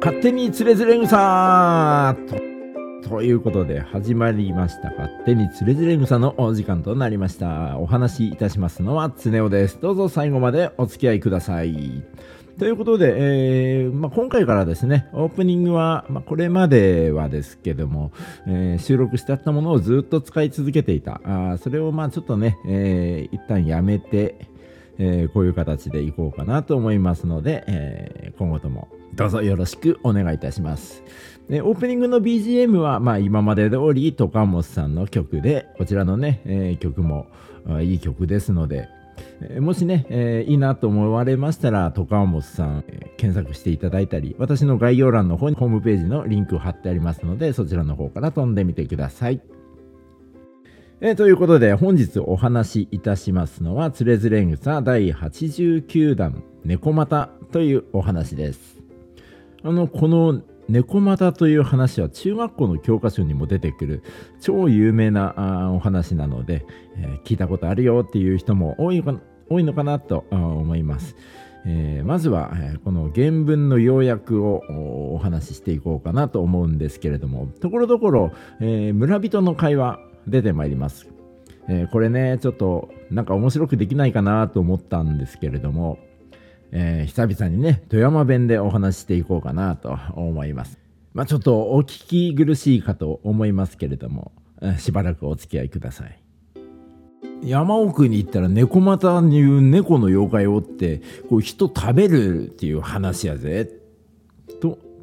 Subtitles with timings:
[0.00, 2.16] 勝手につれづれ草
[3.02, 4.90] とということで始まりました。
[4.90, 7.78] 勝手につれづれ草のお時間となりました。
[7.78, 9.80] お話しいたしますのはつねおです。
[9.80, 12.04] どうぞ最後までお付き合いください。
[12.58, 18.12] ということで、えーまあ、今回からですね、オープニングは、まあ、これまではですけども、
[18.46, 21.20] えー、収録してあったものをずっと使い続けていた。
[21.24, 24.48] あそれをまあちょっとね、えー、一旦やめて、
[24.98, 31.02] えー、こういう形でいこうかなと思いますので、えー、今後ともどうぞよろしくお願いいたします。
[31.48, 37.26] でオープニングの BGM は、まあ、今まで通りトカモスさんの曲で、こちらのね、えー、曲も
[37.80, 38.88] いい曲ですので、
[39.40, 49.40] え、もしね、えー、いいなと思われましたら、トカモスさん、え、検索していただいたり、私の概要欄の方にホームページのリンクを貼ってありますので、そちらの方から飛んでみてください。
[51.00, 58.82] えー、ということで、本日お話しいたしますのは、つれづれ草第89弾、猫股というお話です。
[59.62, 64.02] あの、この猫股という話は中学校の教科書にも出てくる
[64.40, 69.00] 超有名なお話なので、えー、聞いたことあるよっていう人も多い
[69.48, 71.14] 多いのかなと思います。
[71.64, 74.62] えー、まずは、えー、この原文の要約を
[75.14, 81.08] お話ししていこうかなと思うんですけれどもところどころ、えー、村人の会話出てまいります。
[81.68, 85.98] えー、これね、ちょっとなんか面白くできないかなと思ったんですけれども、
[86.72, 90.78] えー、久々にね、富山弁でお話していこうかなと思います。
[91.14, 96.22] まあちょっとお聞き苦しいかと思いますけれども、え、しばらくお付き合いください。
[97.42, 103.70] 山奥に行ったら猫股にいう猫の妖怪をって、こう人食べるっていう話やぜ。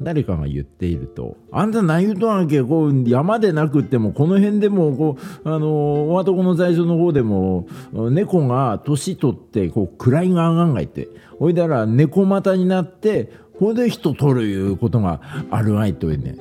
[0.00, 11.08] 誰かが言っていると「あんた何言うとんわけこう山でなくってもこの辺でもこうあのお男の在所の方でも猫が年取ってこう位が上がんがいて
[11.38, 16.36] ほいだら猫股になってほいで人取るいうことがあるわいとね。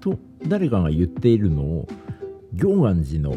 [0.00, 1.88] と誰かが言っているのを
[2.54, 3.36] 行願寺の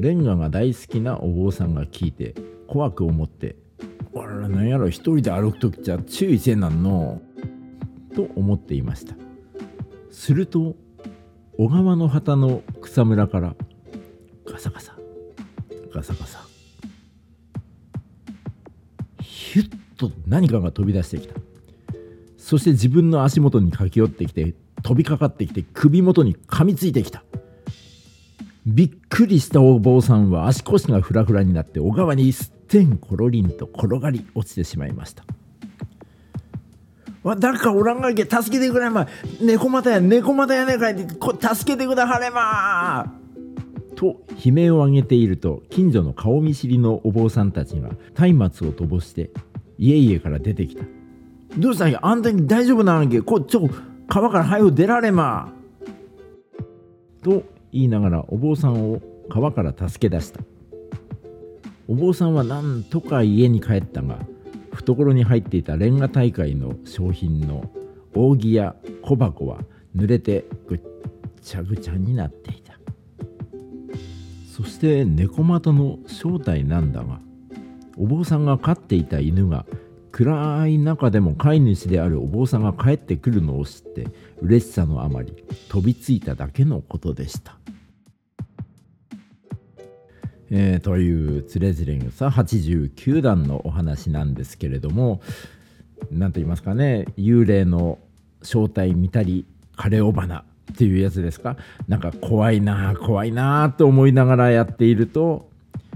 [0.00, 2.34] レンガが大好きなお坊さんが聞いて
[2.66, 3.56] 怖く思って
[4.16, 7.20] 「あら何やろ一人で歩く時じゃ注意せんなんの」
[8.16, 9.14] と思っていました。
[10.10, 10.74] すると
[11.58, 13.54] 小川の旗の草むらから
[14.46, 14.96] ガサガサ
[15.92, 16.46] ガサガサ
[19.20, 21.34] ヒュッと何かが飛び出してきた。
[22.38, 27.22] そして自分の足元に駆け寄ってきて飛びかかってきて首元に噛みついてきた。
[28.66, 35.24] びっくりしたお坊さんは足腰がフラフラになって小川にすってんころりんと転がり落ちてしまいました。
[37.34, 39.08] 誰かおらんがいけ助けてくれま
[39.40, 43.12] 猫股や猫股やねかいこ助けてくだはれま
[43.96, 47.90] と悲鳴を上げていると近所の顔見知りのお坊さんたちが
[48.34, 49.30] 松明を飛ばして
[49.78, 50.84] 家々から出てきた。
[51.56, 53.22] どうしたんやあんたに大丈夫なんけ？
[53.22, 53.70] こちょ
[54.06, 55.52] 川から早く出られま。
[57.22, 59.00] と言いながらお坊さんを
[59.30, 60.40] 川から助け出した。
[61.88, 64.18] お坊さんはなんとか家に帰ったが
[64.76, 67.70] 懐に入っていたレンガ大会の商品の
[68.14, 69.60] 扇や小箱は
[69.96, 70.80] 濡れてぐっ
[71.42, 72.74] ちゃぐちゃになっていた。
[74.52, 77.20] そして猫又の正体なんだが
[77.98, 79.66] お坊さんが飼っていた犬が
[80.12, 84.06] 暗い中でも飼い主であるお坊さんが帰ってくるのを知って
[84.40, 87.58] 嬉しさのあまり飛びついただけのことでした。
[90.50, 95.20] えー、というつれづれ草89段のお話なんですけれども
[96.10, 97.98] 何と言いますかね幽霊の
[98.42, 99.44] 正体見たり
[99.76, 101.56] 枯れ尾花っていうやつですか？
[101.88, 105.48] なんか怖いな怖いなと思いながらやっていると、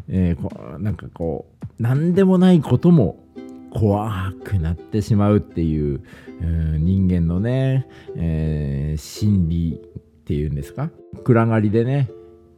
[0.08, 3.24] えー、こなんかこう何でもないことも
[3.72, 6.02] 怖くなってしまうっていう、
[6.40, 7.86] うん、人間のね、
[8.16, 10.90] えー、心理っていうんですか？
[11.24, 12.10] 暗がりでね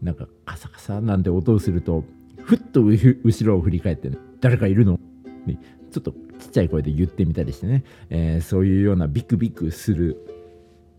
[0.03, 2.05] なんかカサカサなんて音をすると
[2.43, 4.99] ふっと後ろを振り返ってね誰かいるの？
[5.47, 5.57] に
[5.91, 10.27] ちょっとちっちゃい声で言ってみたりしてね、えー、そういうようなビクビクする、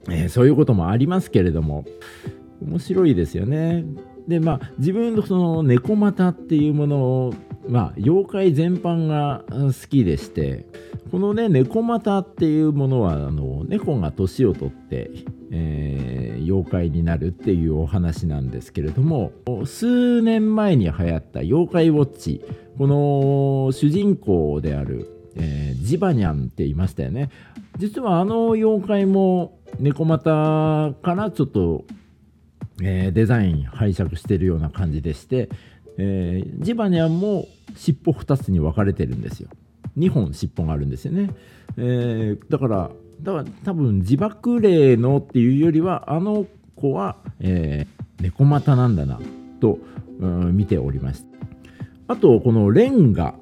[0.09, 1.85] えー、そういうこともありますけれども
[2.61, 3.83] 面白いですよね。
[4.27, 7.33] でまあ自分のその猫股っていうものを
[7.67, 10.65] まあ妖怪全般が好きでして
[11.11, 15.11] このね猫股っていうものはあの猫が年を取って、
[15.51, 19.31] えー、妖怪になるっていうお話なんですけれども
[19.65, 22.41] 数年前に流行った妖怪ウォッチ。
[22.77, 27.29] この主人公である、えー、ジバニャンって言いましたよね。
[27.77, 31.85] 実はあの妖怪も猫股からちょっと、
[32.81, 35.49] えー、デザイン拝借してるような感じでして
[35.97, 39.49] えー、ジバニャンも尻尾2つに分かれてるんですよ。
[39.97, 41.29] 2本尻尾があるんですよね、
[41.77, 42.91] えー、だから
[43.23, 49.19] だから多分自爆霊のっていうよりはあの子は、えー、猫股なんだな
[49.59, 49.79] と、
[50.19, 51.25] うん、見ております。
[52.07, 53.35] あとこのレンガ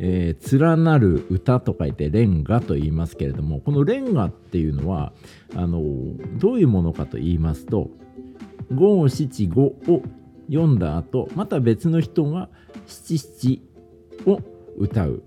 [0.00, 5.12] えー、連なる歌と書いてレンガと言いますけれどもこのレンガっていうのは
[5.56, 5.82] あの
[6.38, 7.90] どういうものかと言いますと
[8.72, 10.02] 五七五を
[10.48, 12.48] 読んだ後また別の人が
[12.86, 13.60] 七七
[14.24, 14.40] を
[14.76, 15.22] 歌う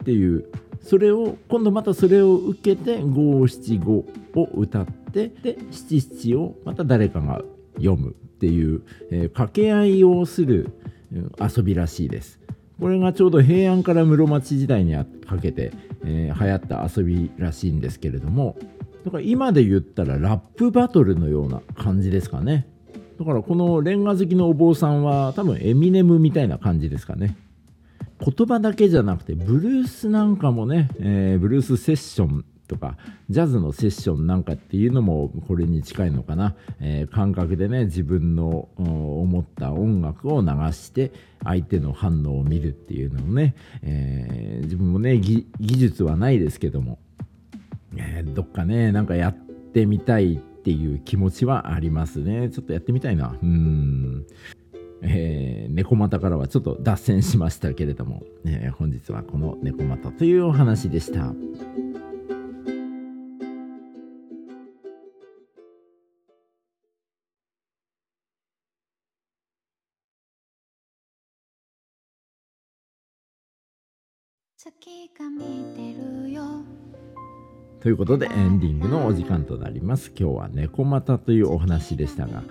[0.00, 0.50] っていう
[0.86, 4.04] それを今度またそれを受けて五七五
[4.34, 7.42] を歌ってで七七をまた誰かが
[7.76, 10.70] 読むっていう、えー、掛け合いをする
[11.40, 12.38] 遊びらしいです。
[12.80, 15.06] これがちょうど平安から室町時代にか
[15.40, 15.72] けて、
[16.04, 18.56] えー、流行った遊びらしいんですけれども
[19.04, 22.68] だから今で言ったらラップバトルのような感じですかね
[23.18, 27.34] だからこのレンガ好きのお坊さんは多分エミネムみたいな感じですかね
[28.20, 32.96] 言葉だけじゃなくてブルースなんかもね、えー、ブルースセッションとか
[33.30, 41.12] ジャズのセッションなんかっていうのもこれに近いのかな、えー、感覚でね自分の思った音楽を流して
[41.44, 46.98] 相手の反応を見るっていうのをね、えー、自分もね技術はないですけども、
[47.96, 52.50] えー、どっかねなんかやってみたいっていう気持ちはありますね。
[52.50, 53.36] ちょっとやってみたいな。
[53.40, 54.26] うん。
[55.02, 61.34] えー、猫股からはちょっと脱線しましたけれども、 えー、本日はこの猫股というお話でした。
[74.56, 75.94] 月が見て
[76.26, 76.42] るよ。
[77.80, 80.10] ということでエンディングのお時間となります。
[80.18, 82.42] 今日は猫股というお話でしたが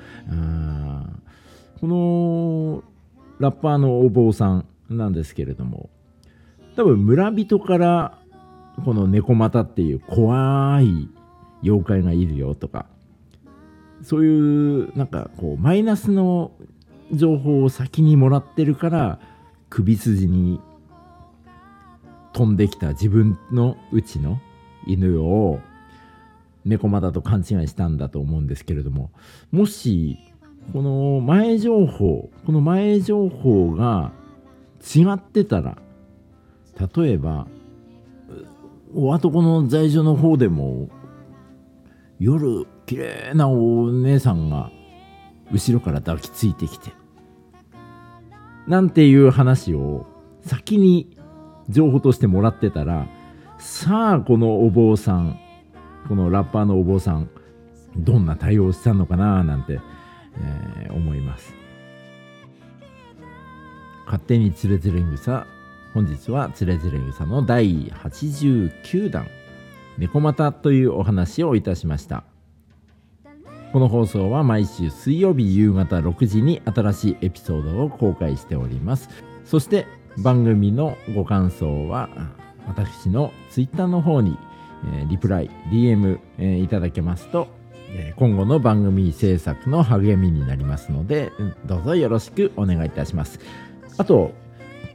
[1.80, 2.83] この
[3.39, 5.89] ラッパーのお坊さんなんですけれども
[6.75, 8.18] 多分村人から
[8.83, 11.10] この猫股っていう怖い
[11.63, 12.86] 妖怪がいるよとか
[14.04, 16.51] そういうなんかこうマイナスの
[17.12, 19.19] 情報を先にもらってるから
[19.69, 20.60] 首筋に
[22.33, 24.39] 飛んできた自分のうちの
[24.86, 25.60] 犬を
[26.66, 29.12] 猫間だと勘違いしたんだと思うんですけれども
[29.51, 30.18] もし
[30.74, 34.12] この前情報この前情報が
[34.96, 35.78] 違ってたら
[36.96, 37.48] 例えば
[38.94, 40.90] お男の在所の方でも
[42.20, 44.72] 夜綺麗なお姉さんが
[45.52, 46.92] 後ろから抱きついてきて
[48.68, 50.08] なんていう話を
[50.42, 51.18] 先に
[51.70, 53.08] 情報としてもらってたら
[53.58, 55.40] さあこのお坊さん
[56.08, 57.30] このラッパーのお坊さん
[57.98, 59.80] どんな対応したのかななんて、
[60.42, 61.54] えー、思います。
[64.06, 65.48] 勝手につれづれ草
[65.94, 69.28] 本日はつれづれ草の第89弾
[69.98, 72.24] 猫股というお話をいたしました。
[73.72, 79.10] この放送は毎週水曜日夕方6時に新しいエピソードを公開しております。
[79.44, 79.86] そして
[80.18, 82.10] 番組のご感想は
[82.68, 84.38] 私の Twitter の方に、
[84.94, 87.48] えー、リプライ DM、えー、いただけますと、
[88.15, 91.31] 今後の番組制作の励みになりますので
[91.65, 93.39] どうぞよろしくお願いいたします
[93.97, 94.31] あと、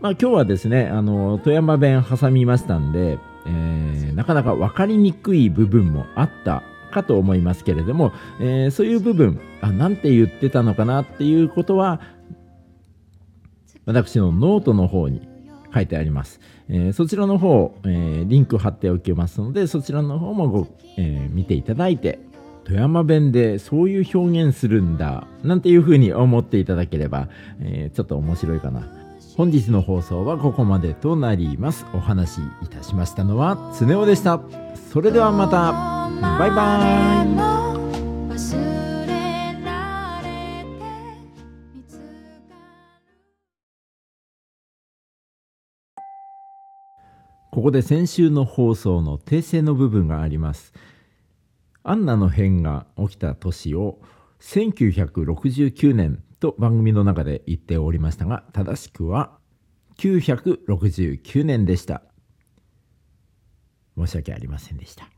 [0.00, 12.00] まあ、今日はですねあの富山弁挟みましたんで、えー、なかなか分かりにくい部分もあったかと思いますけれども、えー、そういう部分あなんて言ってたのかなっていうことは
[13.87, 15.28] 私のノートの方に
[15.73, 16.40] 書いてあります。
[16.69, 20.66] えー、そちらの方、えー、リンク貼っておきますので、そちらの方もご、
[20.97, 22.19] えー、見ていただいて、
[22.71, 27.29] 富山弁でそういう表現するんだ、なんていう風に思っていただければ、
[27.61, 28.87] えちょっと面白いかな。
[29.37, 31.85] 本日の放送はここまでとなります。
[31.95, 34.41] お話しいたしましたのは、つねおでした。
[34.93, 35.73] それではまた、
[36.39, 37.41] バイバーイ
[47.50, 50.73] ここで先週の放送の訂正の部分があります。
[51.83, 54.01] アンナの変が起きた年を
[54.41, 59.39] 1969年と番組の中で言っておりましたが、正しくは
[59.99, 62.03] 969年でした。
[63.97, 65.11] 申し訳ありませんでした。